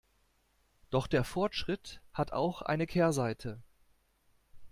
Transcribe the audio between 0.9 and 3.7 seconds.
der Fortschritt hat auch eine Kehrseite.